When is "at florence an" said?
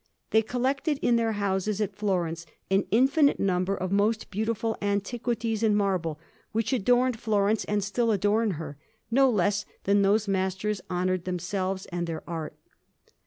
1.79-2.85